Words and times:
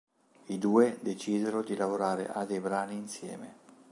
I 0.47 0.57
due 0.57 0.97
decisero 0.99 1.61
di 1.61 1.75
lavorare 1.75 2.27
a 2.27 2.43
dei 2.43 2.59
brani 2.59 2.95
insieme. 2.95 3.53